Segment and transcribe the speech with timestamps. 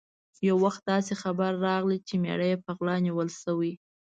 [0.47, 3.73] یو وخت داسې خبر راغی چې مېړه یې په غلا نیول شوی.